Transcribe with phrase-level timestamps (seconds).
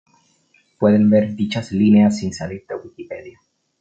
[0.79, 3.37] Pueden ver dichas líneas sin salir de Wikipedia.